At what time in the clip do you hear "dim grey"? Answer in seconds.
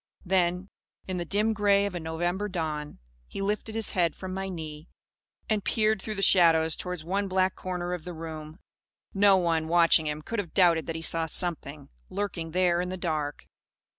1.25-1.85